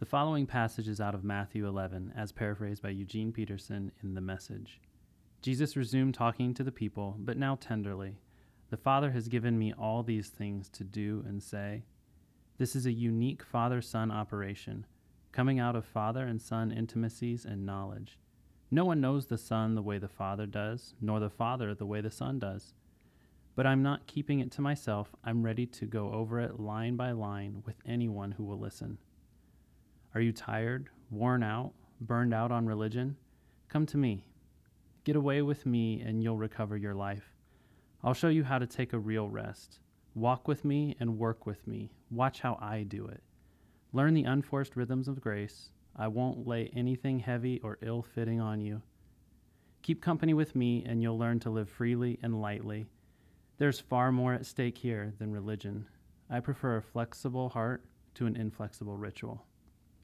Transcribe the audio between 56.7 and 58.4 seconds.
a flexible heart to an